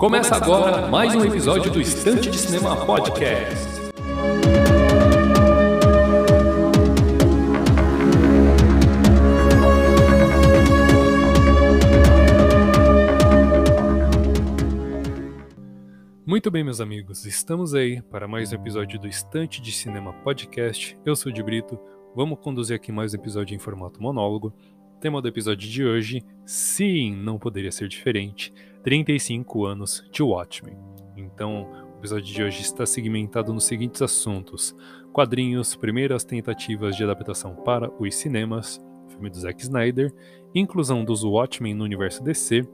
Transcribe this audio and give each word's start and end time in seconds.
Começa 0.00 0.34
agora 0.34 0.88
mais 0.88 1.14
um 1.14 1.22
episódio 1.22 1.70
do 1.70 1.78
Estante 1.78 2.30
de 2.30 2.38
Cinema 2.38 2.86
Podcast. 2.86 3.54
Muito 16.24 16.50
bem, 16.50 16.64
meus 16.64 16.80
amigos, 16.80 17.26
estamos 17.26 17.74
aí 17.74 18.00
para 18.00 18.26
mais 18.26 18.52
um 18.52 18.54
episódio 18.54 18.98
do 18.98 19.06
Estante 19.06 19.60
de 19.60 19.70
Cinema 19.70 20.14
Podcast. 20.14 20.98
Eu 21.04 21.14
sou 21.14 21.30
o 21.30 21.34
de 21.34 21.42
Brito, 21.42 21.78
vamos 22.16 22.38
conduzir 22.40 22.74
aqui 22.74 22.90
mais 22.90 23.12
um 23.12 23.18
episódio 23.18 23.54
em 23.54 23.58
formato 23.58 24.02
monólogo. 24.02 24.54
Tema 24.98 25.20
do 25.20 25.28
episódio 25.28 25.68
de 25.68 25.84
hoje, 25.84 26.22
sim, 26.46 27.14
não 27.14 27.38
poderia 27.38 27.70
ser 27.70 27.86
diferente, 27.86 28.50
35 28.82 29.66
anos 29.66 30.04
de 30.10 30.22
Watchmen. 30.22 30.76
Então, 31.16 31.70
o 31.94 31.98
episódio 31.98 32.32
de 32.32 32.42
hoje 32.42 32.62
está 32.62 32.86
segmentado 32.86 33.52
nos 33.52 33.64
seguintes 33.64 34.00
assuntos: 34.00 34.74
quadrinhos, 35.12 35.76
primeiras 35.76 36.24
tentativas 36.24 36.96
de 36.96 37.04
adaptação 37.04 37.54
para 37.54 37.90
os 38.00 38.14
cinemas, 38.14 38.80
filme 39.08 39.28
do 39.28 39.38
Zack 39.38 39.60
Snyder, 39.62 40.12
inclusão 40.54 41.04
dos 41.04 41.22
Watchmen 41.22 41.74
no 41.74 41.84
universo 41.84 42.22
DC, 42.22 42.66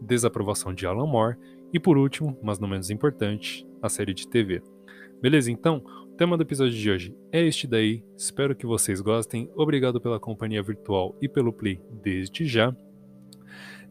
desaprovação 0.00 0.74
de 0.74 0.86
Alan 0.86 1.06
Moore 1.06 1.36
e 1.72 1.80
por 1.80 1.96
último, 1.96 2.38
mas 2.42 2.58
não 2.58 2.68
menos 2.68 2.90
importante, 2.90 3.66
a 3.82 3.88
série 3.88 4.14
de 4.14 4.28
TV. 4.28 4.62
Beleza, 5.20 5.50
então, 5.50 5.82
o 6.02 6.16
tema 6.16 6.36
do 6.36 6.42
episódio 6.42 6.74
de 6.74 6.90
hoje 6.90 7.16
é 7.32 7.44
este 7.44 7.66
daí. 7.66 8.04
Espero 8.16 8.54
que 8.54 8.66
vocês 8.66 9.00
gostem. 9.00 9.50
Obrigado 9.56 10.00
pela 10.00 10.20
companhia 10.20 10.62
virtual 10.62 11.16
e 11.20 11.28
pelo 11.28 11.52
play 11.52 11.80
desde 12.02 12.46
já. 12.46 12.76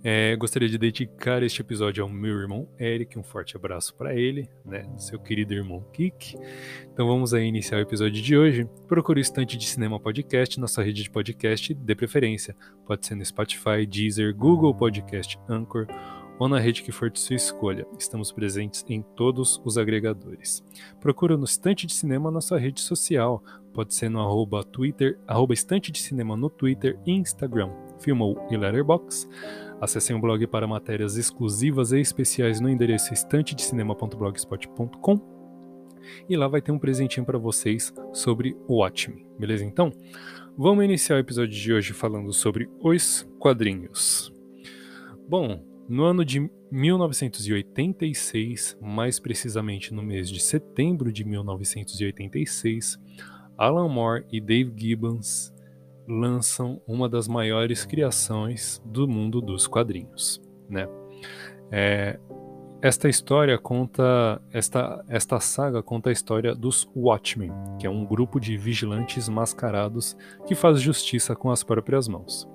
É, 0.06 0.36
gostaria 0.36 0.68
de 0.68 0.78
dedicar 0.78 1.42
este 1.44 1.62
episódio 1.62 2.04
ao 2.04 2.09
meu 2.09 2.38
irmão 2.38 2.68
Eric, 2.78 3.18
um 3.18 3.23
forte 3.23 3.56
abraço 3.56 3.96
para 3.96 4.14
ele, 4.14 4.50
né, 4.66 4.86
seu 4.98 5.18
querido 5.18 5.54
irmão 5.54 5.82
Kik. 5.94 6.36
Então 6.92 7.08
vamos 7.08 7.34
aí 7.34 7.46
iniciar 7.46 7.78
o 7.78 7.82
episódio 7.82 8.22
de 8.22 8.38
hoje. 8.38 8.68
Procure 8.86 9.20
o 9.20 9.22
Estante 9.22 9.56
de 9.56 9.66
Cinema 9.66 9.98
Podcast, 9.98 10.59
nossa 10.59 10.84
rede 10.84 11.04
de 11.04 11.09
podcast 11.09 11.74
de 11.74 11.96
preferência. 11.96 12.54
Pode 12.86 13.06
ser 13.06 13.16
no 13.16 13.26
Spotify, 13.26 13.86
Deezer, 13.88 14.36
Google 14.36 14.76
Podcast, 14.76 15.40
Anchor 15.48 15.88
ou 16.38 16.50
na 16.50 16.59
rede 16.59 16.84
que 16.84 16.92
for 16.92 17.09
de 17.09 17.20
sua 17.20 17.38
escolha. 17.38 17.88
Estamos 17.98 18.30
presentes 18.30 18.84
em 18.90 19.02
todos 19.02 19.62
os 19.64 19.78
agregadores. 19.78 20.62
Procura 21.00 21.38
no 21.38 21.46
Estante 21.46 21.88
de 21.88 21.94
Cinema 21.94 22.30
nossa 22.30 22.58
rede 22.58 22.81
social. 22.81 23.42
Pode 23.74 23.94
ser 23.94 24.09
no 24.09 24.20
arroba 24.20 24.66
Twitter, 24.66 25.18
arroba 25.26 25.54
Estante 25.54 25.94
de 25.94 26.00
Cinema 26.00 26.36
no 26.36 26.50
Twitter 26.50 27.00
e 27.06 27.12
Instagram, 27.14 27.70
Filmou 28.04 28.46
e 28.52 28.58
Letterboxd. 28.58 29.30
Acessem 29.80 30.16
o 30.16 30.20
blog 30.20 30.46
para 30.48 30.68
matérias 30.68 31.18
exclusivas 31.18 31.92
e 31.92 32.00
especiais 32.00 32.59
no 32.59 32.70
endereço 32.70 33.14
estantedecinema.blogspot.com 33.14 35.34
e 36.28 36.36
lá 36.36 36.48
vai 36.48 36.59
ter 36.62 36.72
um 36.72 36.80
presentinho 36.80 37.24
para 37.26 37.38
vocês 37.38 37.94
sobre 38.12 38.58
o 38.68 38.80
Watchmen, 38.80 39.26
beleza 39.40 39.64
então? 39.64 39.92
Vamos 40.58 40.84
iniciar 40.84 41.16
o 41.16 41.20
episódio 41.20 41.58
de 41.58 41.72
hoje 41.74 41.94
falando 41.94 42.34
sobre 42.34 42.70
os 42.80 43.26
quadrinhos. 43.40 44.34
Bom, 45.28 45.64
no 45.88 46.04
ano 46.04 46.26
de 46.26 46.50
1986, 46.72 48.78
mais 48.81 49.20
precisamente 49.20 49.94
no 49.94 50.04
mês 50.04 50.30
de 50.30 50.42
setembro 50.42 51.12
de 51.12 51.24
1986, 51.24 53.00
Alan 53.58 53.88
Moore 53.88 54.26
e 54.31 54.42
Dave 54.42 54.74
Gibbons 54.76 55.53
lançam 56.08 56.81
uma 56.88 57.08
das 57.08 57.28
maiores 57.28 57.86
criações 57.86 58.81
do 58.86 59.08
mundo 59.08 59.41
dos 59.41 59.68
quadrinhos, 59.68 60.41
né? 60.69 60.88
É, 61.72 62.19
esta 62.81 63.08
história 63.08 63.58
conta, 63.58 64.41
esta, 64.52 65.06
esta 65.08 65.40
saga 65.40 65.81
conta 65.81 66.09
a 66.09 66.12
história 66.12 66.53
dos 66.53 66.86
Watchmen, 66.94 67.50
que 67.80 67.88
é 67.88 67.90
um 67.90 68.06
grupo 68.06 68.41
de 68.41 68.58
vigilantes 68.58 69.30
mascarados 69.30 70.18
que 70.46 70.53
faz 70.53 70.81
justiça 70.81 71.34
com 71.34 71.50
as 71.50 71.64
próprias 71.64 72.09
mãos. 72.09 72.46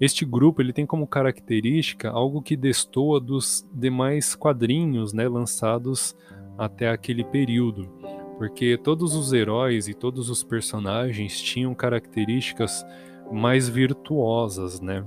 Este 0.00 0.24
grupo 0.24 0.62
ele 0.62 0.72
tem 0.72 0.86
como 0.86 1.08
característica 1.08 2.08
algo 2.08 2.40
que 2.40 2.56
destoa 2.56 3.20
dos 3.20 3.66
demais 3.72 4.36
quadrinhos 4.36 5.12
né, 5.12 5.28
lançados 5.28 6.16
até 6.56 6.88
aquele 6.88 7.24
período, 7.24 7.88
porque 8.38 8.76
todos 8.76 9.14
os 9.14 9.32
heróis 9.32 9.88
e 9.88 9.94
todos 9.94 10.28
os 10.30 10.42
personagens 10.42 11.40
tinham 11.40 11.74
características 11.74 12.84
mais 13.30 13.68
virtuosas, 13.68 14.80
né? 14.80 15.04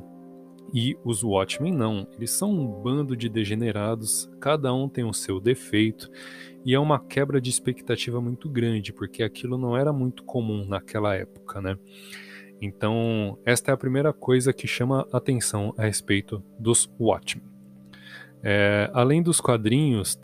E 0.73 0.97
os 1.05 1.23
Watchmen 1.23 1.73
não, 1.73 2.07
eles 2.17 2.31
são 2.31 2.51
um 2.51 2.67
bando 2.67 3.15
de 3.15 3.29
degenerados, 3.29 4.29
cada 4.39 4.73
um 4.73 4.89
tem 4.89 5.03
o 5.03 5.13
seu 5.13 5.39
defeito, 5.39 6.09
e 6.65 6.73
é 6.73 6.79
uma 6.79 6.99
quebra 6.99 7.39
de 7.39 7.49
expectativa 7.49 8.19
muito 8.19 8.49
grande, 8.49 8.91
porque 8.91 9.23
aquilo 9.23 9.57
não 9.57 9.77
era 9.77 9.93
muito 9.93 10.23
comum 10.23 10.65
naquela 10.65 11.15
época, 11.15 11.61
né? 11.61 11.77
Então, 12.61 13.37
esta 13.45 13.71
é 13.71 13.73
a 13.73 13.77
primeira 13.77 14.11
coisa 14.11 14.51
que 14.51 14.67
chama 14.67 15.07
atenção 15.11 15.73
a 15.77 15.83
respeito 15.83 16.43
dos 16.59 16.89
Watchmen. 16.99 17.54
É, 18.47 18.91
além 18.93 19.23
dos 19.23 19.41
quadrinhos, 19.41 20.15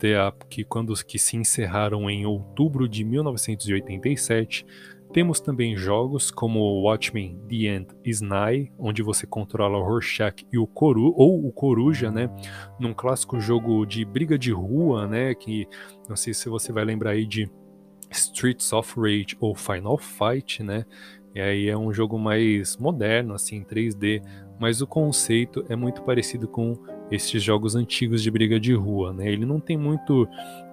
que 0.48 0.62
quando 0.62 0.94
que 1.04 1.18
se 1.18 1.36
encerraram 1.36 2.08
em 2.08 2.24
outubro 2.24 2.88
de 2.88 3.02
1987, 3.02 4.64
temos 5.12 5.40
também 5.40 5.76
jogos 5.76 6.30
como 6.30 6.82
Watchmen 6.82 7.36
The 7.48 7.56
End 7.56 7.88
is 8.04 8.20
Nigh, 8.20 8.72
onde 8.78 9.02
você 9.02 9.26
controla 9.26 9.76
o 9.76 9.82
Rorschach 9.82 10.46
e 10.52 10.56
o 10.56 10.68
Coru 10.68 11.12
ou 11.16 11.44
o 11.44 11.50
Coruja, 11.50 12.12
né, 12.12 12.30
num 12.78 12.94
clássico 12.94 13.40
jogo 13.40 13.84
de 13.84 14.04
briga 14.04 14.38
de 14.38 14.52
rua, 14.52 15.08
né, 15.08 15.34
que 15.34 15.66
não 16.08 16.14
sei 16.14 16.32
se 16.32 16.48
você 16.48 16.72
vai 16.72 16.84
lembrar 16.84 17.10
aí 17.10 17.26
de 17.26 17.50
Streets 18.08 18.72
of 18.72 18.94
Rage 19.00 19.36
ou 19.40 19.52
Final 19.56 19.98
Fight, 19.98 20.62
né? 20.62 20.84
E 21.34 21.40
aí 21.40 21.68
é 21.68 21.76
um 21.76 21.92
jogo 21.92 22.18
mais 22.18 22.76
moderno, 22.76 23.32
assim, 23.32 23.64
3D, 23.64 24.22
mas 24.60 24.82
o 24.82 24.86
conceito 24.86 25.64
é 25.68 25.74
muito 25.74 26.02
parecido 26.02 26.46
com 26.46 26.76
esses 27.12 27.42
jogos 27.42 27.76
antigos 27.76 28.22
de 28.22 28.30
briga 28.30 28.58
de 28.58 28.72
rua, 28.72 29.12
né? 29.12 29.30
Ele 29.30 29.44
não 29.44 29.60
tem 29.60 29.76
muito, 29.76 30.26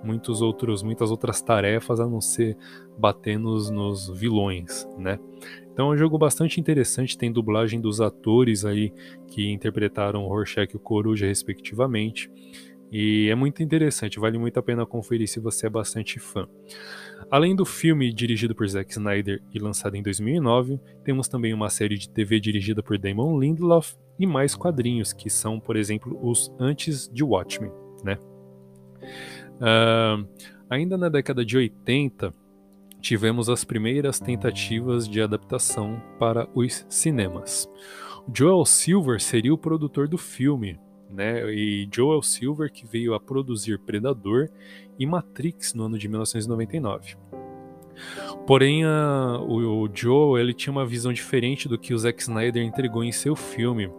muitos 0.04 0.42
outros, 0.42 0.82
muitas 0.82 1.12
outras 1.12 1.42
tarefas 1.42 2.00
a 2.00 2.08
não 2.08 2.22
ser 2.22 2.58
bater 2.98 3.38
nos, 3.38 3.70
nos 3.70 4.10
vilões, 4.10 4.88
né? 4.98 5.20
Então 5.72 5.92
é 5.92 5.96
um 5.96 5.98
jogo 5.98 6.18
bastante 6.18 6.60
interessante, 6.60 7.18
tem 7.18 7.32
dublagem 7.32 7.80
dos 7.82 8.00
atores 8.00 8.64
aí 8.64 8.94
que 9.28 9.52
interpretaram 9.52 10.28
Rorschach 10.28 10.74
e 10.74 10.78
o 10.78 10.80
Coruja 10.80 11.28
respectivamente. 11.28 12.32
E 12.92 13.30
é 13.30 13.36
muito 13.36 13.62
interessante, 13.62 14.20
vale 14.20 14.38
muito 14.38 14.58
a 14.60 14.64
pena 14.64 14.86
conferir 14.86 15.28
se 15.28 15.40
você 15.40 15.68
é 15.68 15.70
bastante 15.70 16.20
fã. 16.20 16.48
Além 17.30 17.56
do 17.56 17.66
filme 17.66 18.12
dirigido 18.12 18.56
por 18.56 18.68
Zack 18.68 18.92
Snyder 18.92 19.42
e 19.54 19.60
lançado 19.60 19.96
em 19.96 20.02
2009, 20.02 20.80
temos 21.04 21.28
também 21.28 21.54
uma 21.54 21.70
série 21.70 21.98
de 21.98 22.10
TV 22.10 22.40
dirigida 22.40 22.82
por 22.82 22.98
Damon 22.98 23.40
Lindelof 23.40 23.96
e 24.18 24.26
mais 24.26 24.56
quadrinhos, 24.56 25.14
que 25.14 25.30
são, 25.30 25.60
por 25.60 25.76
exemplo, 25.76 26.18
os 26.22 26.52
antes 26.60 27.08
de 27.08 27.24
Watchmen. 27.24 27.72
Né? 28.04 28.18
Uh, 29.60 30.28
ainda 30.70 30.98
na 30.98 31.10
década 31.10 31.46
de 31.46 31.56
80, 31.56 32.34
tivemos 33.00 33.50
as 33.50 33.64
primeiras 33.64 34.20
tentativas 34.20 35.08
de 35.08 35.22
adaptação 35.22 36.02
para 36.18 36.50
os 36.56 36.86
cinemas. 36.90 37.70
Joel 38.34 38.66
Silver 38.66 39.22
seria 39.22 39.54
o 39.54 39.58
produtor 39.58 40.08
do 40.08 40.18
filme, 40.18 40.80
né? 41.10 41.52
E 41.54 41.88
Joel 41.94 42.22
Silver 42.22 42.72
que 42.72 42.86
veio 42.86 43.14
a 43.14 43.20
produzir 43.20 43.80
Predador 43.80 44.50
e 44.98 45.06
Matrix 45.06 45.74
no 45.74 45.84
ano 45.84 45.98
de 45.98 46.08
1999. 46.08 47.18
Porém, 48.46 48.84
a, 48.84 49.40
o, 49.42 49.84
o 49.84 49.90
Joel 49.94 50.42
ele 50.42 50.54
tinha 50.54 50.72
uma 50.72 50.86
visão 50.86 51.12
diferente 51.12 51.68
do 51.68 51.78
que 51.78 51.94
o 51.94 51.98
Zack 51.98 52.22
Snyder 52.22 52.64
entregou 52.64 53.04
em 53.04 53.12
seu 53.12 53.36
filme, 53.36 53.92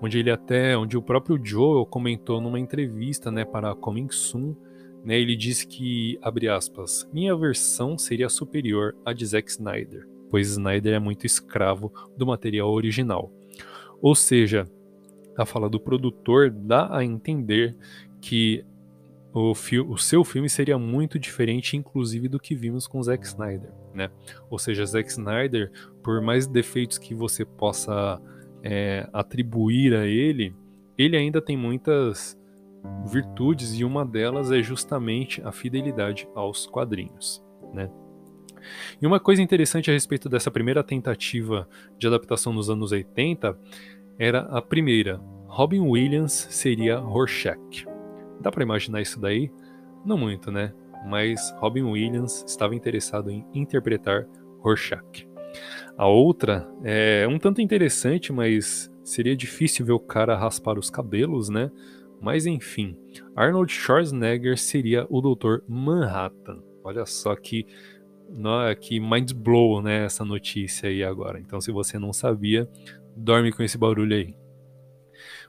onde 0.00 0.18
ele 0.18 0.30
até, 0.30 0.76
onde 0.76 0.96
o 0.96 1.02
próprio 1.02 1.40
Joel 1.42 1.86
comentou 1.86 2.40
numa 2.40 2.58
entrevista, 2.58 3.30
né, 3.30 3.44
para 3.44 3.70
a 3.70 3.74
Coming 3.74 4.10
Soon, 4.10 4.54
né, 5.04 5.18
ele 5.18 5.36
disse 5.36 5.66
que, 5.66 6.18
abre 6.22 6.48
aspas, 6.48 7.08
minha 7.12 7.36
versão 7.36 7.96
seria 7.96 8.28
superior 8.28 8.96
à 9.04 9.12
de 9.12 9.24
Zack 9.24 9.50
Snyder, 9.50 10.08
pois 10.30 10.50
Snyder 10.50 10.94
é 10.94 10.98
muito 10.98 11.26
escravo 11.26 11.92
do 12.16 12.26
material 12.26 12.70
original. 12.70 13.32
Ou 14.02 14.14
seja, 14.14 14.66
a 15.36 15.44
fala 15.44 15.68
do 15.68 15.80
produtor 15.80 16.50
dá 16.50 16.94
a 16.96 17.04
entender 17.04 17.76
que 18.20 18.64
o, 19.32 19.50
o, 19.50 19.98
seu 19.98 20.22
filme 20.22 20.48
seria 20.48 20.78
muito 20.78 21.18
diferente, 21.18 21.76
inclusive, 21.76 22.28
do 22.28 22.38
que 22.38 22.54
vimos 22.54 22.86
com 22.86 23.02
Zack 23.02 23.26
Snyder, 23.26 23.72
né? 23.92 24.08
Ou 24.48 24.58
seja, 24.58 24.86
Zack 24.86 25.10
Snyder, 25.10 25.72
por 26.02 26.22
mais 26.22 26.46
defeitos 26.46 26.98
que 26.98 27.14
você 27.14 27.44
possa 27.44 28.22
é, 28.62 29.08
atribuir 29.12 29.92
a 29.94 30.06
ele, 30.06 30.54
ele 30.96 31.16
ainda 31.16 31.42
tem 31.42 31.56
muitas 31.56 32.38
virtudes 33.06 33.74
e 33.74 33.84
uma 33.84 34.04
delas 34.04 34.52
é 34.52 34.62
justamente 34.62 35.42
a 35.42 35.50
fidelidade 35.50 36.28
aos 36.34 36.66
quadrinhos, 36.66 37.42
né? 37.72 37.90
E 39.00 39.06
uma 39.06 39.20
coisa 39.20 39.42
interessante 39.42 39.90
a 39.90 39.92
respeito 39.92 40.28
dessa 40.28 40.50
primeira 40.50 40.82
tentativa 40.82 41.68
de 41.98 42.06
adaptação 42.06 42.52
nos 42.52 42.70
anos 42.70 42.92
80 42.92 43.58
era 44.18 44.40
a 44.40 44.62
primeira. 44.62 45.20
Robin 45.46 45.80
Williams 45.80 46.32
seria 46.50 46.98
Rorschach. 46.98 47.86
Dá 48.40 48.50
para 48.50 48.62
imaginar 48.62 49.00
isso 49.00 49.20
daí? 49.20 49.50
Não 50.04 50.18
muito, 50.18 50.50
né? 50.50 50.72
Mas 51.06 51.54
Robin 51.58 51.82
Williams 51.82 52.44
estava 52.46 52.74
interessado 52.74 53.30
em 53.30 53.46
interpretar 53.54 54.26
Rorschach. 54.60 55.28
A 55.96 56.06
outra 56.06 56.68
é 56.82 57.26
um 57.28 57.38
tanto 57.38 57.60
interessante, 57.60 58.32
mas 58.32 58.90
seria 59.04 59.36
difícil 59.36 59.86
ver 59.86 59.92
o 59.92 60.00
cara 60.00 60.36
raspar 60.36 60.78
os 60.78 60.90
cabelos, 60.90 61.48
né? 61.48 61.70
Mas 62.20 62.46
enfim, 62.46 62.96
Arnold 63.36 63.72
Schwarzenegger 63.72 64.58
seria 64.58 65.06
o 65.10 65.20
Dr. 65.20 65.58
Manhattan. 65.68 66.62
Olha 66.82 67.04
só 67.06 67.36
que, 67.36 67.66
que 68.80 68.98
mind 68.98 69.32
blow, 69.32 69.82
né, 69.82 70.04
essa 70.04 70.24
notícia 70.24 70.88
aí 70.88 71.04
agora. 71.04 71.38
Então, 71.38 71.60
se 71.60 71.70
você 71.70 71.98
não 71.98 72.12
sabia, 72.12 72.68
dorme 73.16 73.52
com 73.52 73.62
esse 73.62 73.78
barulho 73.78 74.16
aí. 74.16 74.34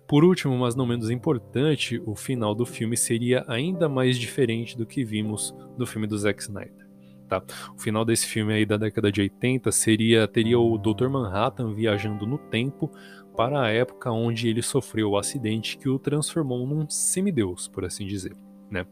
Por 0.07 0.23
último, 0.23 0.55
mas 0.57 0.75
não 0.75 0.85
menos 0.85 1.09
importante, 1.09 2.01
o 2.05 2.15
final 2.15 2.53
do 2.53 2.65
filme 2.65 2.95
seria 2.95 3.43
ainda 3.47 3.89
mais 3.89 4.17
diferente 4.17 4.77
do 4.77 4.85
que 4.85 5.03
vimos 5.03 5.53
no 5.77 5.85
filme 5.85 6.05
do 6.05 6.17
Zack 6.17 6.41
Snyder. 6.41 6.85
Tá? 7.27 7.43
O 7.75 7.81
final 7.81 8.05
desse 8.05 8.27
filme 8.27 8.53
aí 8.53 8.65
da 8.65 8.77
década 8.77 9.11
de 9.11 9.19
80 9.21 9.71
seria 9.71 10.27
teria 10.27 10.59
o 10.59 10.77
Dr. 10.77 11.07
Manhattan 11.09 11.73
viajando 11.73 12.27
no 12.27 12.37
tempo 12.37 12.91
para 13.35 13.63
a 13.63 13.71
época 13.71 14.11
onde 14.11 14.47
ele 14.47 14.61
sofreu 14.61 15.09
o 15.09 15.17
acidente 15.17 15.77
que 15.77 15.89
o 15.89 15.97
transformou 15.97 16.67
num 16.67 16.87
semideus, 16.87 17.67
por 17.67 17.83
assim 17.83 18.05
dizer. 18.05 18.33
Né? 18.69 18.85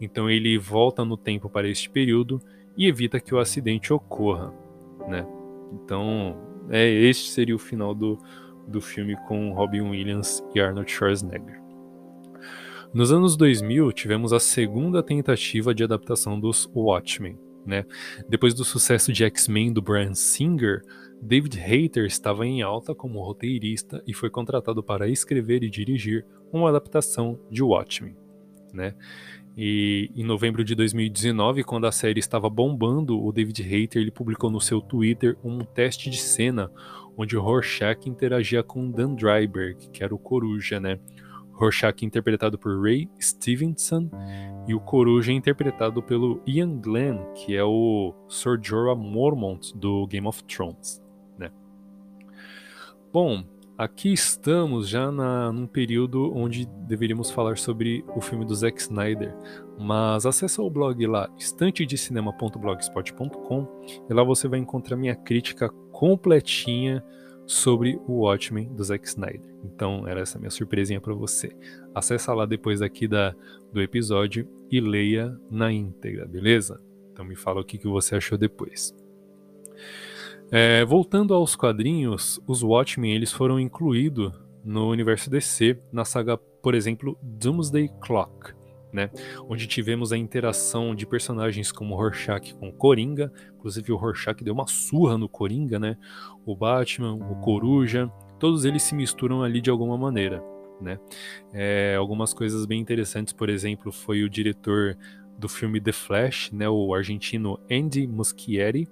Então 0.00 0.28
ele 0.28 0.58
volta 0.58 1.04
no 1.04 1.16
tempo 1.16 1.48
para 1.48 1.68
este 1.68 1.88
período 1.88 2.42
e 2.76 2.86
evita 2.86 3.20
que 3.20 3.34
o 3.34 3.38
acidente 3.38 3.92
ocorra. 3.92 4.52
Né? 5.08 5.24
Então, 5.72 6.36
é 6.70 6.88
este 6.88 7.30
seria 7.30 7.54
o 7.54 7.58
final 7.58 7.94
do, 7.94 8.18
do 8.66 8.80
filme 8.80 9.16
com 9.26 9.52
Robin 9.52 9.82
Williams 9.82 10.42
e 10.54 10.60
Arnold 10.60 10.90
Schwarzenegger. 10.90 11.60
Nos 12.92 13.12
anos 13.12 13.36
2000, 13.36 13.92
tivemos 13.92 14.32
a 14.32 14.40
segunda 14.40 15.02
tentativa 15.02 15.74
de 15.74 15.84
adaptação 15.84 16.38
dos 16.38 16.70
Watchmen. 16.74 17.38
Né? 17.64 17.84
Depois 18.28 18.54
do 18.54 18.64
sucesso 18.64 19.12
de 19.12 19.24
X-Men 19.24 19.72
do 19.72 19.82
Brian 19.82 20.14
Singer, 20.14 20.82
David 21.20 21.58
Hayter 21.58 22.06
estava 22.06 22.46
em 22.46 22.62
alta 22.62 22.94
como 22.94 23.22
roteirista 23.22 24.02
e 24.06 24.14
foi 24.14 24.30
contratado 24.30 24.82
para 24.82 25.08
escrever 25.08 25.62
e 25.62 25.70
dirigir 25.70 26.24
uma 26.52 26.68
adaptação 26.68 27.38
de 27.50 27.62
Watchmen. 27.62 28.16
Né? 28.72 28.94
E 29.56 30.10
em 30.14 30.22
novembro 30.22 30.62
de 30.62 30.74
2019, 30.74 31.64
quando 31.64 31.86
a 31.86 31.92
série 31.92 32.20
estava 32.20 32.50
bombando, 32.50 33.18
o 33.18 33.32
David 33.32 33.62
Hayter 33.62 34.02
ele 34.02 34.10
publicou 34.10 34.50
no 34.50 34.60
seu 34.60 34.80
Twitter 34.80 35.36
um 35.42 35.60
teste 35.60 36.10
de 36.10 36.18
cena 36.18 36.70
onde 37.16 37.36
Rorschach 37.36 38.06
interagia 38.06 38.62
com 38.62 38.90
Dan 38.90 39.14
Dryberg, 39.14 39.88
que 39.90 40.04
era 40.04 40.14
o 40.14 40.18
Coruja, 40.18 40.78
né? 40.78 41.00
Rorschach 41.52 42.04
interpretado 42.04 42.58
por 42.58 42.82
Ray 42.82 43.08
Stevenson 43.18 44.10
e 44.68 44.74
o 44.74 44.80
Coruja 44.80 45.32
interpretado 45.32 46.02
pelo 46.02 46.42
Ian 46.46 46.78
Glenn, 46.78 47.16
que 47.32 47.56
é 47.56 47.64
o 47.64 48.12
Sir 48.28 48.60
Jorah 48.62 48.94
Mormont 48.94 49.72
do 49.74 50.06
Game 50.06 50.26
of 50.26 50.44
Thrones. 50.44 51.00
Bom, 53.16 53.42
aqui 53.76 54.12
estamos 54.12 54.88
já 54.88 55.12
na, 55.12 55.52
num 55.52 55.66
período 55.66 56.32
onde 56.34 56.66
deveríamos 56.86 57.30
falar 57.30 57.58
sobre 57.58 58.02
o 58.14 58.20
filme 58.20 58.44
do 58.44 58.54
Zack 58.54 58.80
Snyder, 58.80 59.34
mas 59.78 60.26
acessa 60.26 60.62
o 60.62 60.70
blog 60.70 61.04
lá, 61.06 61.28
estantedecinema.blogspot.com 61.38 63.66
e 64.08 64.14
lá 64.14 64.24
você 64.24 64.48
vai 64.48 64.58
encontrar 64.58 64.96
minha 64.96 65.14
crítica 65.14 65.68
completinha 65.92 67.04
sobre 67.46 68.00
o 68.06 68.22
Watchmen 68.22 68.74
do 68.74 68.82
Zack 68.82 69.06
Snyder. 69.06 69.54
Então, 69.64 70.08
era 70.08 70.20
essa 70.20 70.38
minha 70.38 70.50
surpresinha 70.50 71.00
para 71.00 71.14
você. 71.14 71.56
Acessa 71.94 72.34
lá 72.34 72.44
depois 72.44 72.82
aqui 72.82 73.06
da, 73.06 73.34
do 73.72 73.80
episódio 73.80 74.48
e 74.70 74.80
leia 74.80 75.38
na 75.50 75.72
íntegra, 75.72 76.26
beleza? 76.26 76.80
Então 77.12 77.24
me 77.24 77.36
fala 77.36 77.60
o 77.60 77.64
que, 77.64 77.78
que 77.78 77.88
você 77.88 78.16
achou 78.16 78.36
depois. 78.36 78.94
É, 80.50 80.84
voltando 80.84 81.34
aos 81.34 81.56
quadrinhos, 81.56 82.40
os 82.46 82.62
Watchmen 82.62 83.12
eles 83.12 83.32
foram 83.32 83.58
incluídos 83.58 84.32
no 84.64 84.88
universo 84.88 85.28
DC 85.28 85.78
na 85.92 86.04
saga, 86.04 86.36
por 86.36 86.74
exemplo, 86.74 87.18
Doomsday 87.20 87.90
Clock, 88.00 88.54
né? 88.92 89.10
onde 89.48 89.66
tivemos 89.66 90.12
a 90.12 90.16
interação 90.16 90.94
de 90.94 91.04
personagens 91.04 91.72
como 91.72 91.96
Rorschach 91.96 92.54
com 92.54 92.70
Coringa, 92.72 93.32
inclusive 93.56 93.92
o 93.92 93.96
Rorschach 93.96 94.42
deu 94.42 94.54
uma 94.54 94.68
surra 94.68 95.18
no 95.18 95.28
Coringa, 95.28 95.80
né? 95.80 95.96
o 96.44 96.54
Batman, 96.54 97.14
o 97.14 97.40
Coruja, 97.40 98.10
todos 98.38 98.64
eles 98.64 98.82
se 98.82 98.94
misturam 98.94 99.42
ali 99.42 99.60
de 99.60 99.70
alguma 99.70 99.98
maneira. 99.98 100.42
Né? 100.80 100.98
É, 101.52 101.96
algumas 101.96 102.32
coisas 102.32 102.66
bem 102.66 102.80
interessantes, 102.80 103.32
por 103.32 103.48
exemplo, 103.48 103.90
foi 103.90 104.22
o 104.22 104.30
diretor 104.30 104.96
do 105.38 105.48
filme 105.48 105.80
The 105.80 105.92
Flash, 105.92 106.50
né, 106.50 106.68
o 106.68 106.94
argentino 106.94 107.58
Andy 107.70 108.06
Muschietti, 108.06 108.88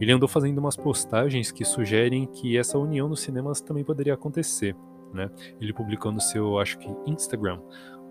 ele 0.00 0.12
andou 0.12 0.28
fazendo 0.28 0.58
umas 0.58 0.76
postagens 0.76 1.50
que 1.50 1.64
sugerem 1.64 2.26
que 2.26 2.56
essa 2.56 2.78
união 2.78 3.08
nos 3.08 3.20
cinemas 3.20 3.60
também 3.60 3.84
poderia 3.84 4.14
acontecer. 4.14 4.76
Né? 5.12 5.30
Ele 5.60 5.72
publicou 5.72 6.10
no 6.10 6.20
seu, 6.20 6.58
acho 6.58 6.78
que, 6.78 6.88
Instagram, 7.06 7.60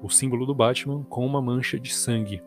o 0.02 0.10
símbolo 0.10 0.46
do 0.46 0.56
Batman 0.56 1.04
com 1.04 1.26
uma 1.26 1.42
mancha 1.42 1.80
de 1.80 1.94
sangue, 1.94 2.42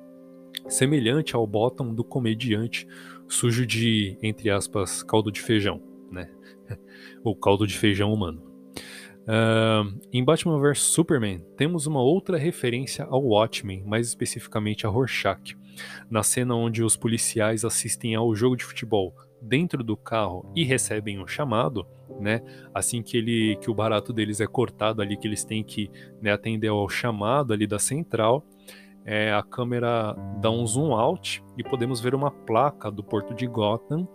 semelhante 0.69 1.35
ao 1.35 1.47
bottom 1.47 1.93
do 1.95 2.05
comediante 2.05 2.87
sujo 3.29 3.67
de, 3.67 4.19
entre 4.23 4.51
aspas, 4.51 5.03
caldo 5.03 5.31
de 5.31 5.41
feijão, 5.41 5.83
né? 6.11 6.31
Ou 7.23 7.35
caldo 7.35 7.67
de 7.67 7.77
feijão 7.77 8.13
humano. 8.13 8.43
Uh, 9.25 9.99
em 10.13 10.23
Batman 10.23 10.61
vs 10.61 10.81
Superman, 10.81 11.43
temos 11.57 11.87
uma 11.87 12.03
outra 12.03 12.37
referência 12.37 13.07
ao 13.07 13.25
Watchmen, 13.25 13.83
mais 13.85 14.09
especificamente 14.09 14.87
a 14.87 14.91
Rorschach, 14.91 15.57
na 16.11 16.23
cena 16.23 16.55
onde 16.55 16.83
os 16.83 16.97
policiais 16.97 17.65
assistem 17.65 18.15
ao 18.15 18.35
jogo 18.35 18.57
de 18.57 18.65
futebol 18.65 19.15
dentro 19.41 19.85
do 19.85 19.97
carro 19.97 20.51
e 20.55 20.65
recebem 20.65 21.23
um 21.23 21.27
chamado, 21.27 21.87
né? 22.19 22.41
Assim 22.73 23.03
que 23.03 23.17
ele 23.17 23.57
que 23.57 23.71
o 23.71 23.75
barato 23.75 24.13
deles 24.13 24.41
é 24.41 24.47
cortado 24.47 25.03
ali, 25.03 25.17
que 25.17 25.27
eles 25.27 25.45
têm 25.45 25.63
que 25.63 25.91
né, 26.21 26.33
atender 26.33 26.69
ao 26.69 26.89
chamado 26.89 27.53
ali 27.53 27.67
da 27.67 27.79
central, 27.79 28.47
é, 29.05 29.33
a 29.33 29.43
câmera 29.43 30.17
dá 30.41 30.51
um 30.51 30.67
zoom 30.67 30.95
out 30.95 31.45
e 31.59 31.63
podemos 31.63 32.01
ver 32.01 32.15
uma 32.15 32.31
placa 32.31 32.91
do 32.91 33.05
porto 33.05 33.35
de 33.35 33.47
Gotham 33.47 34.09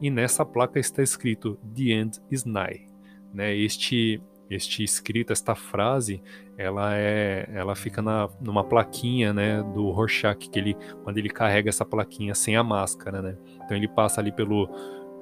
e 0.00 0.10
nessa 0.10 0.44
placa 0.44 0.78
está 0.78 1.02
escrito 1.02 1.58
The 1.74 1.90
End 1.90 2.18
is 2.30 2.44
Nigh. 2.44 2.86
Né? 3.34 3.56
Este 3.56 4.22
este 4.50 4.82
escrito, 4.82 5.32
esta 5.32 5.54
frase, 5.54 6.22
ela 6.56 6.96
é, 6.96 7.48
ela 7.52 7.74
fica 7.74 8.00
na, 8.00 8.28
numa 8.40 8.64
plaquinha, 8.64 9.32
né, 9.32 9.62
do 9.74 9.90
Rorschach, 9.90 10.48
que 10.48 10.58
ele, 10.58 10.76
quando 11.04 11.18
ele 11.18 11.28
carrega 11.28 11.68
essa 11.68 11.84
plaquinha 11.84 12.34
sem 12.34 12.56
a 12.56 12.62
máscara, 12.62 13.20
né, 13.20 13.36
então 13.64 13.76
ele 13.76 13.88
passa 13.88 14.20
ali 14.20 14.32
pelo, 14.32 14.68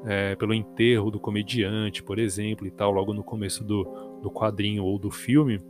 é, 0.05 0.37
pelo 0.37 0.55
enterro 0.55 1.11
do 1.11 1.19
comediante, 1.19 2.03
por 2.03 2.19
exemplo, 2.19 2.67
e 2.67 2.71
tal, 2.71 2.91
logo 2.93 3.13
no 3.13 3.25
começo 3.25 3.65
do, 3.65 3.85
do 4.23 4.31
quadrinho 4.31 4.85
ou 4.85 4.99
do 4.99 5.11
filme, 5.11 5.61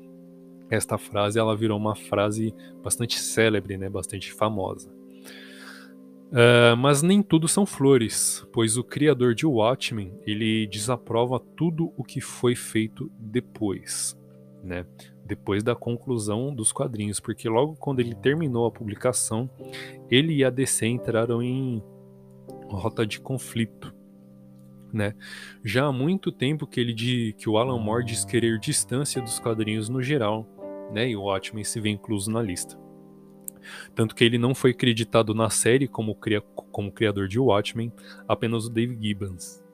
esta 0.69 0.99
frase 0.99 1.39
ela 1.39 1.57
virou 1.57 1.79
uma 1.79 1.95
frase 1.95 2.55
bastante 2.83 3.19
célebre, 3.19 3.79
né, 3.79 3.89
bastante 3.89 4.33
famosa. 4.33 4.93
Uh, 6.27 6.77
mas 6.77 7.03
nem 7.03 7.23
tudo 7.23 7.47
são 7.47 7.65
flores, 7.65 8.45
pois 8.53 8.77
o 8.77 8.83
criador 8.83 9.33
de 9.33 9.47
Watchmen 9.47 10.13
ele 10.27 10.67
desaprova 10.67 11.39
tudo 11.39 11.93
o 11.97 12.03
que 12.03 12.21
foi 12.21 12.57
feito 12.57 13.11
depois, 13.17 14.19
né? 14.63 14.85
Depois 15.25 15.63
da 15.63 15.77
conclusão 15.77 16.53
dos 16.53 16.73
quadrinhos, 16.73 17.21
porque 17.21 17.49
logo 17.49 17.77
quando 17.77 18.01
ele 18.01 18.15
terminou 18.15 18.67
a 18.67 18.73
publicação, 18.73 19.49
ele 20.11 20.35
e 20.35 20.45
a 20.45 20.51
DC 20.51 20.87
entraram 20.87 21.41
em 21.41 21.81
rota 22.69 23.07
de 23.07 23.21
conflito, 23.21 23.95
né? 24.93 25.15
Já 25.65 25.87
há 25.87 25.93
muito 25.93 26.33
tempo 26.33 26.67
que 26.67 26.81
ele 26.81 26.93
de, 26.93 27.37
que 27.39 27.49
o 27.49 27.57
Alan 27.57 27.79
Moore 27.79 28.05
diz 28.05 28.25
querer 28.25 28.59
distância 28.59 29.23
dos 29.23 29.39
quadrinhos 29.39 29.89
no 29.89 30.03
geral, 30.03 30.45
né? 30.93 31.09
E 31.09 31.17
o 31.17 31.23
Watchmen 31.23 31.63
se 31.63 31.81
vê 31.81 31.91
incluso 31.91 32.33
na 32.33 32.43
lista. 32.43 32.77
Tanto 33.95 34.15
que 34.15 34.25
ele 34.25 34.39
não 34.39 34.55
foi 34.55 34.73
creditado 34.75 35.35
na 35.35 35.51
série 35.51 35.87
como, 35.87 36.15
cria, 36.15 36.41
como 36.41 36.93
criador 36.93 37.29
de 37.29 37.39
Watchmen, 37.39 37.93
apenas 38.29 38.67
o 38.67 38.71
Dave 38.71 38.97
Gibbons. 39.01 39.65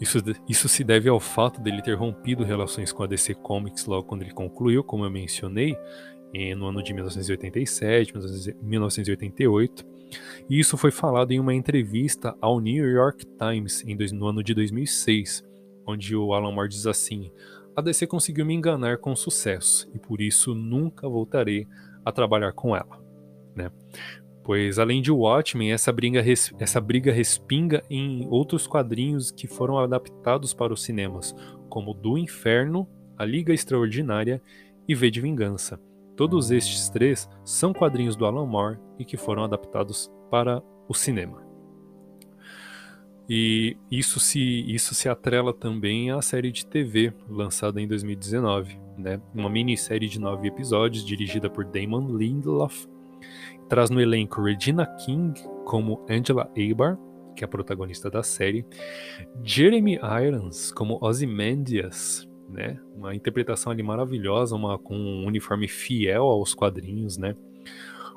Isso, 0.00 0.18
isso 0.48 0.68
se 0.68 0.84
deve 0.84 1.08
ao 1.08 1.18
fato 1.18 1.60
dele 1.60 1.80
ter 1.80 1.94
rompido 1.94 2.44
relações 2.44 2.92
com 2.92 3.02
a 3.02 3.06
DC 3.06 3.34
Comics 3.36 3.86
logo 3.86 4.06
quando 4.06 4.22
ele 4.22 4.32
concluiu, 4.32 4.84
como 4.84 5.04
eu 5.04 5.10
mencionei, 5.10 5.76
no 6.56 6.66
ano 6.66 6.82
de 6.82 6.92
1987, 6.92 8.12
1988. 8.60 9.86
E 10.48 10.58
isso 10.58 10.76
foi 10.76 10.90
falado 10.90 11.32
em 11.32 11.40
uma 11.40 11.54
entrevista 11.54 12.36
ao 12.40 12.60
New 12.60 12.88
York 12.88 13.24
Times 13.38 13.82
no 14.12 14.26
ano 14.26 14.42
de 14.42 14.54
2006, 14.54 15.42
onde 15.86 16.14
o 16.14 16.32
Alan 16.34 16.52
Moore 16.52 16.68
diz 16.68 16.86
assim: 16.86 17.30
A 17.74 17.80
DC 17.80 18.06
conseguiu 18.06 18.44
me 18.44 18.54
enganar 18.54 18.98
com 18.98 19.16
sucesso 19.16 19.88
e 19.94 19.98
por 19.98 20.20
isso 20.20 20.54
nunca 20.54 21.08
voltarei 21.08 21.66
a 22.06 22.12
trabalhar 22.12 22.52
com 22.52 22.76
ela, 22.76 23.02
né? 23.54 23.68
Pois 24.44 24.78
além 24.78 25.02
de 25.02 25.10
Watchmen, 25.10 25.72
essa 25.72 25.92
briga, 25.92 26.24
essa 26.60 26.80
briga 26.80 27.12
respinga 27.12 27.82
em 27.90 28.28
outros 28.30 28.64
quadrinhos 28.64 29.32
que 29.32 29.48
foram 29.48 29.76
adaptados 29.76 30.54
para 30.54 30.72
os 30.72 30.84
cinemas, 30.84 31.34
como 31.68 31.92
Do 31.92 32.16
Inferno, 32.16 32.88
A 33.18 33.24
Liga 33.24 33.52
Extraordinária 33.52 34.40
e 34.86 34.94
V 34.94 35.10
de 35.10 35.20
Vingança. 35.20 35.80
Todos 36.16 36.52
estes 36.52 36.88
três 36.88 37.28
são 37.44 37.74
quadrinhos 37.74 38.14
do 38.14 38.24
Alan 38.24 38.46
Moore 38.46 38.78
e 39.00 39.04
que 39.04 39.16
foram 39.16 39.42
adaptados 39.42 40.08
para 40.30 40.62
o 40.88 40.94
cinema. 40.94 41.45
E 43.28 43.76
isso 43.90 44.20
se, 44.20 44.40
isso 44.72 44.94
se 44.94 45.08
atrela 45.08 45.52
também 45.52 46.10
à 46.10 46.22
série 46.22 46.52
de 46.52 46.64
TV 46.64 47.12
lançada 47.28 47.80
em 47.80 47.88
2019, 47.88 48.78
né? 48.96 49.20
uma 49.34 49.50
minissérie 49.50 50.08
de 50.08 50.20
nove 50.20 50.46
episódios 50.46 51.04
dirigida 51.04 51.50
por 51.50 51.64
Damon 51.64 52.16
Lindelof. 52.16 52.86
Traz 53.68 53.90
no 53.90 54.00
elenco 54.00 54.40
Regina 54.40 54.86
King 54.86 55.40
como 55.64 56.04
Angela 56.08 56.48
Abar, 56.56 56.96
que 57.34 57.42
é 57.42 57.46
a 57.46 57.48
protagonista 57.48 58.08
da 58.08 58.22
série, 58.22 58.64
Jeremy 59.42 59.98
Irons 60.24 60.70
como 60.70 60.98
Ozymandias, 61.02 62.28
né? 62.48 62.80
Uma 62.94 63.14
interpretação 63.14 63.72
ali 63.72 63.82
maravilhosa, 63.82 64.54
uma 64.54 64.78
com 64.78 64.96
um 64.96 65.26
uniforme 65.26 65.66
fiel 65.68 66.24
aos 66.24 66.54
quadrinhos, 66.54 67.18
né? 67.18 67.34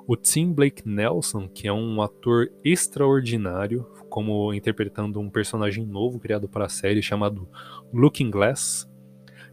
O 0.07 0.15
Tim 0.15 0.53
Blake 0.53 0.87
Nelson, 0.87 1.47
que 1.47 1.67
é 1.67 1.73
um 1.73 2.01
ator 2.01 2.51
extraordinário, 2.63 3.85
como 4.09 4.53
interpretando 4.53 5.19
um 5.19 5.29
personagem 5.29 5.85
novo 5.85 6.19
criado 6.19 6.49
para 6.49 6.65
a 6.65 6.69
série 6.69 7.01
chamado 7.01 7.47
Looking 7.93 8.31
Glass, 8.31 8.89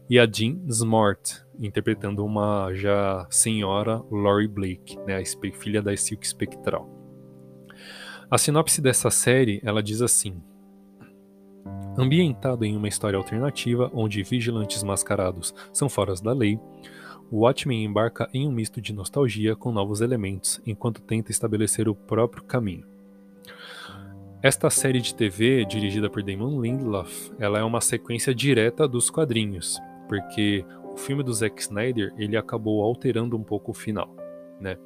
e 0.09 0.17
a 0.17 0.25
Jean 0.25 0.59
Smart, 0.69 1.43
interpretando 1.59 2.23
uma 2.23 2.73
já 2.73 3.27
senhora 3.29 4.01
Laurie 4.09 4.47
Blake, 4.47 4.97
né, 5.05 5.17
a 5.17 5.51
filha 5.53 5.81
da 5.81 5.95
Silk 5.95 6.25
Spectral. 6.25 6.89
A 8.29 8.37
sinopse 8.37 8.81
dessa 8.81 9.09
série, 9.09 9.59
ela 9.63 9.83
diz 9.83 10.01
assim: 10.01 10.41
Ambientado 11.97 12.63
em 12.63 12.75
uma 12.75 12.87
história 12.87 13.17
alternativa 13.17 13.91
onde 13.93 14.23
vigilantes 14.23 14.83
mascarados 14.83 15.53
são 15.73 15.89
fora 15.89 16.13
da 16.15 16.31
lei, 16.31 16.59
o 17.29 17.39
Watchmen 17.39 17.83
embarca 17.83 18.29
em 18.33 18.47
um 18.47 18.51
misto 18.51 18.79
de 18.79 18.93
nostalgia 18.93 19.55
com 19.55 19.71
novos 19.71 19.99
elementos, 19.99 20.61
enquanto 20.65 21.01
tenta 21.01 21.31
estabelecer 21.31 21.89
o 21.89 21.95
próprio 21.95 22.43
caminho. 22.43 22.96
Esta 24.41 24.69
série 24.69 25.01
de 25.01 25.15
TV, 25.15 25.65
dirigida 25.65 26.11
por 26.11 26.21
Damon 26.21 26.61
Lindelof, 26.61 27.31
ela 27.39 27.57
é 27.57 27.63
uma 27.63 27.81
sequência 27.81 28.35
direta 28.35 28.87
dos 28.87 29.09
quadrinhos, 29.09 29.79
porque 30.07 30.63
o 30.93 30.95
filme 30.95 31.23
do 31.23 31.33
Zack 31.33 31.59
Snyder 31.59 32.13
ele 32.19 32.37
acabou 32.37 32.83
alterando 32.83 33.35
um 33.35 33.43
pouco 33.43 33.71
o 33.71 33.73
final, 33.73 34.15
né? 34.61 34.77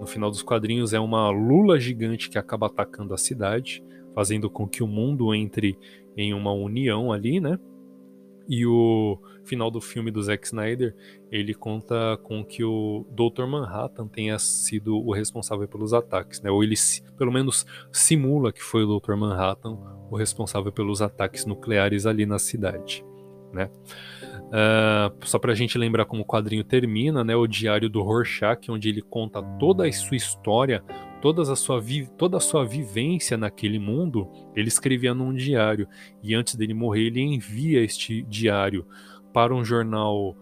No 0.00 0.06
final 0.06 0.30
dos 0.30 0.42
quadrinhos 0.42 0.94
é 0.94 0.98
uma 0.98 1.28
lula 1.28 1.78
gigante 1.78 2.30
que 2.30 2.38
acaba 2.38 2.66
atacando 2.66 3.12
a 3.12 3.18
cidade, 3.18 3.84
fazendo 4.14 4.48
com 4.48 4.66
que 4.66 4.82
o 4.82 4.86
mundo 4.86 5.34
entre 5.34 5.78
em 6.16 6.32
uma 6.32 6.52
união 6.52 7.12
ali, 7.12 7.40
né? 7.40 7.58
E 8.48 8.66
o 8.66 9.18
final 9.44 9.70
do 9.70 9.80
filme 9.80 10.10
do 10.10 10.22
Zack 10.22 10.46
Snyder, 10.46 10.94
ele 11.30 11.54
conta 11.54 12.18
com 12.22 12.44
que 12.44 12.62
o 12.62 13.06
Dr. 13.10 13.46
Manhattan 13.46 14.06
tenha 14.06 14.38
sido 14.38 14.96
o 14.96 15.12
responsável 15.12 15.66
pelos 15.66 15.94
ataques, 15.94 16.40
né? 16.42 16.50
Ou 16.50 16.62
ele 16.62 16.74
pelo 17.16 17.32
menos 17.32 17.66
simula 17.92 18.52
que 18.52 18.62
foi 18.62 18.84
o 18.84 18.98
Dr. 18.98 19.14
Manhattan 19.14 19.78
o 20.10 20.16
responsável 20.16 20.70
pelos 20.70 21.00
ataques 21.00 21.46
nucleares 21.46 22.06
ali 22.06 22.26
na 22.26 22.38
cidade, 22.38 23.04
né? 23.52 23.70
Uh, 24.44 25.26
só 25.26 25.38
pra 25.38 25.54
gente 25.54 25.76
lembrar 25.78 26.04
como 26.04 26.22
o 26.22 26.26
quadrinho 26.26 26.62
termina, 26.62 27.24
né? 27.24 27.34
O 27.34 27.46
diário 27.46 27.88
do 27.88 28.02
Rorschach, 28.02 28.70
onde 28.70 28.88
ele 28.88 29.02
conta 29.02 29.42
toda 29.58 29.86
a 29.86 29.92
sua 29.92 30.16
história 30.16 30.84
toda 31.24 31.40
a 31.40 31.56
sua, 31.56 31.82
toda 32.18 32.36
a 32.36 32.40
sua 32.40 32.66
vivência 32.66 33.38
naquele 33.38 33.78
mundo, 33.78 34.30
ele 34.54 34.68
escrevia 34.68 35.14
num 35.14 35.32
diário. 35.32 35.88
E 36.22 36.34
antes 36.34 36.54
dele 36.54 36.74
morrer, 36.74 37.06
ele 37.06 37.22
envia 37.22 37.82
este 37.82 38.22
diário 38.24 38.86
para 39.32 39.54
um 39.54 39.64
jornal 39.64 40.36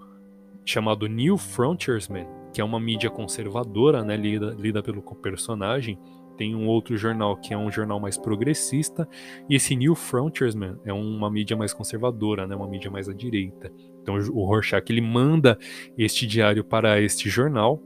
chamado 0.65 1.07
New 1.07 1.39
Frontiersman, 1.39 2.27
que 2.53 2.61
é 2.61 2.65
uma 2.65 2.81
mídia 2.81 3.09
conservadora, 3.09 4.03
né, 4.03 4.17
lida, 4.17 4.57
lida 4.59 4.83
pelo 4.83 5.01
personagem. 5.03 5.97
Tem 6.37 6.53
um 6.53 6.67
outro 6.67 6.97
jornal 6.97 7.37
que 7.37 7.55
é 7.55 7.57
um 7.57 7.71
jornal 7.71 8.01
mais 8.01 8.19
progressista, 8.19 9.09
e 9.49 9.55
esse 9.55 9.77
New 9.77 9.95
Frontiersman 9.95 10.81
é 10.85 10.93
uma 10.93 11.31
mídia 11.31 11.57
mais 11.57 11.73
conservadora, 11.73 12.45
né, 12.45 12.57
uma 12.57 12.67
mídia 12.67 12.91
mais 12.91 13.09
à 13.09 13.12
direita. 13.12 13.73
Então 14.03 14.17
o 14.33 14.45
Rorschach 14.45 14.91
ele 14.91 15.01
manda 15.01 15.57
este 15.97 16.27
diário 16.27 16.65
para 16.65 17.01
este 17.01 17.31
jornal, 17.31 17.81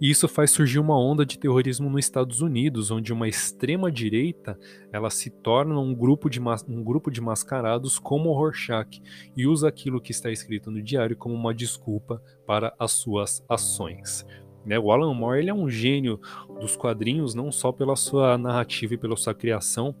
e 0.00 0.10
isso 0.10 0.28
faz 0.28 0.50
surgir 0.50 0.78
uma 0.78 0.98
onda 0.98 1.24
de 1.24 1.38
terrorismo 1.38 1.88
nos 1.88 2.04
Estados 2.04 2.40
Unidos, 2.40 2.90
onde 2.90 3.12
uma 3.12 3.28
extrema 3.28 3.90
direita 3.90 4.58
ela 4.92 5.10
se 5.10 5.30
torna 5.30 5.78
um 5.78 5.94
grupo 5.94 6.28
de, 6.28 6.40
um 6.68 6.82
grupo 6.82 7.10
de 7.10 7.20
mascarados 7.20 7.98
como 7.98 8.30
o 8.30 8.34
Rorschach 8.34 9.00
e 9.36 9.46
usa 9.46 9.68
aquilo 9.68 10.00
que 10.00 10.12
está 10.12 10.30
escrito 10.30 10.70
no 10.70 10.82
diário 10.82 11.16
como 11.16 11.34
uma 11.34 11.54
desculpa 11.54 12.22
para 12.46 12.74
as 12.78 12.92
suas 12.92 13.44
ações. 13.48 14.26
Né? 14.64 14.78
O 14.78 14.92
Alan 14.92 15.14
Moore 15.14 15.38
ele 15.38 15.50
é 15.50 15.54
um 15.54 15.68
gênio 15.68 16.20
dos 16.60 16.76
quadrinhos, 16.76 17.34
não 17.34 17.50
só 17.50 17.72
pela 17.72 17.96
sua 17.96 18.36
narrativa 18.36 18.94
e 18.94 18.98
pela 18.98 19.16
sua 19.16 19.34
criação, 19.34 19.94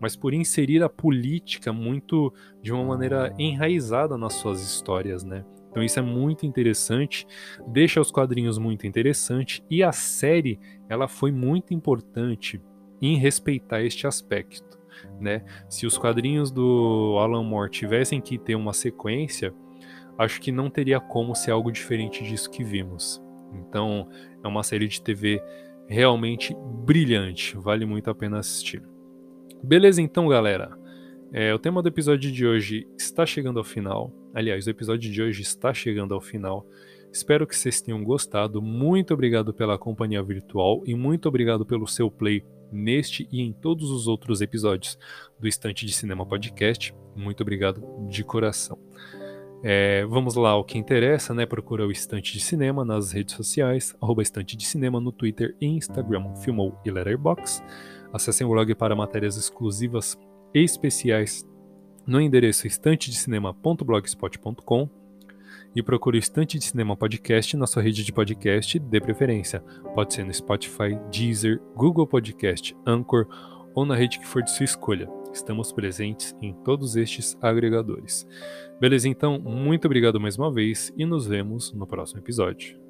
mas 0.00 0.16
por 0.16 0.32
inserir 0.32 0.82
a 0.82 0.88
política 0.88 1.72
muito 1.72 2.32
de 2.62 2.72
uma 2.72 2.84
maneira 2.84 3.34
enraizada 3.38 4.16
nas 4.16 4.34
suas 4.34 4.62
histórias. 4.62 5.22
Né? 5.22 5.44
Então 5.76 5.84
isso 5.84 5.98
é 5.98 6.02
muito 6.02 6.46
interessante, 6.46 7.26
deixa 7.68 8.00
os 8.00 8.10
quadrinhos 8.10 8.56
muito 8.56 8.86
interessante 8.86 9.62
e 9.68 9.82
a 9.82 9.92
série 9.92 10.58
ela 10.88 11.06
foi 11.06 11.30
muito 11.30 11.74
importante 11.74 12.58
em 13.02 13.18
respeitar 13.18 13.82
este 13.82 14.06
aspecto, 14.06 14.78
né? 15.20 15.44
Se 15.68 15.86
os 15.86 15.98
quadrinhos 15.98 16.50
do 16.50 17.18
Alan 17.18 17.42
Moore 17.42 17.70
tivessem 17.70 18.22
que 18.22 18.38
ter 18.38 18.54
uma 18.54 18.72
sequência, 18.72 19.52
acho 20.16 20.40
que 20.40 20.50
não 20.50 20.70
teria 20.70 20.98
como 20.98 21.34
ser 21.34 21.50
algo 21.50 21.70
diferente 21.70 22.24
disso 22.24 22.50
que 22.50 22.64
vimos. 22.64 23.22
Então 23.52 24.08
é 24.42 24.48
uma 24.48 24.62
série 24.62 24.88
de 24.88 25.02
TV 25.02 25.42
realmente 25.86 26.56
brilhante, 26.86 27.54
vale 27.54 27.84
muito 27.84 28.08
a 28.08 28.14
pena 28.14 28.38
assistir. 28.38 28.82
Beleza, 29.62 30.00
então, 30.00 30.26
galera. 30.26 30.74
É, 31.34 31.52
o 31.52 31.58
tema 31.58 31.82
do 31.82 31.88
episódio 31.88 32.32
de 32.32 32.46
hoje 32.46 32.88
está 32.98 33.26
chegando 33.26 33.58
ao 33.58 33.64
final. 33.64 34.10
Aliás, 34.36 34.66
o 34.66 34.70
episódio 34.70 35.10
de 35.10 35.22
hoje 35.22 35.40
está 35.40 35.72
chegando 35.72 36.12
ao 36.12 36.20
final. 36.20 36.66
Espero 37.10 37.46
que 37.46 37.56
vocês 37.56 37.80
tenham 37.80 38.04
gostado. 38.04 38.60
Muito 38.60 39.14
obrigado 39.14 39.54
pela 39.54 39.78
companhia 39.78 40.22
virtual 40.22 40.82
e 40.84 40.94
muito 40.94 41.26
obrigado 41.26 41.64
pelo 41.64 41.86
seu 41.86 42.10
play 42.10 42.44
neste 42.70 43.26
e 43.32 43.40
em 43.40 43.50
todos 43.50 43.90
os 43.90 44.06
outros 44.06 44.42
episódios 44.42 44.98
do 45.40 45.48
Estante 45.48 45.86
de 45.86 45.92
Cinema 45.94 46.26
Podcast. 46.26 46.94
Muito 47.16 47.40
obrigado 47.40 47.82
de 48.10 48.22
coração. 48.22 48.78
É, 49.62 50.04
vamos 50.04 50.34
lá, 50.34 50.54
o 50.54 50.64
que 50.64 50.76
interessa, 50.76 51.32
né? 51.32 51.46
Procura 51.46 51.86
o 51.86 51.90
Estante 51.90 52.34
de 52.34 52.40
Cinema 52.40 52.84
nas 52.84 53.12
redes 53.12 53.34
sociais, 53.34 53.96
arroba 54.02 54.20
Estante 54.20 54.54
de 54.54 54.66
Cinema 54.66 55.00
no 55.00 55.12
Twitter 55.12 55.56
e 55.58 55.64
Instagram, 55.64 56.34
Filmou 56.44 56.78
e 56.84 56.90
Letterboxd. 56.90 57.64
Acessem 58.12 58.46
o 58.46 58.50
blog 58.50 58.74
para 58.74 58.94
matérias 58.94 59.38
exclusivas 59.38 60.14
e 60.52 60.62
especiais 60.62 61.42
no 62.06 62.20
endereço 62.20 62.66
estantedecinema.blogspot.com 62.66 64.88
e 65.74 65.82
procure 65.82 66.16
o 66.16 66.20
Estante 66.20 66.58
de 66.58 66.64
Cinema 66.64 66.96
Podcast 66.96 67.54
na 67.56 67.66
sua 67.66 67.82
rede 67.82 68.04
de 68.04 68.12
podcast 68.12 68.78
de 68.78 69.00
preferência. 69.00 69.60
Pode 69.94 70.14
ser 70.14 70.24
no 70.24 70.32
Spotify, 70.32 70.98
Deezer, 71.10 71.60
Google 71.74 72.06
Podcast, 72.06 72.74
Anchor 72.86 73.26
ou 73.74 73.84
na 73.84 73.94
rede 73.94 74.18
que 74.18 74.26
for 74.26 74.42
de 74.42 74.50
sua 74.50 74.64
escolha. 74.64 75.06
Estamos 75.32 75.72
presentes 75.72 76.34
em 76.40 76.54
todos 76.64 76.96
estes 76.96 77.36
agregadores. 77.42 78.26
Beleza, 78.80 79.08
então, 79.08 79.38
muito 79.38 79.84
obrigado 79.84 80.18
mais 80.18 80.38
uma 80.38 80.50
vez 80.50 80.90
e 80.96 81.04
nos 81.04 81.26
vemos 81.26 81.74
no 81.74 81.86
próximo 81.86 82.20
episódio. 82.20 82.85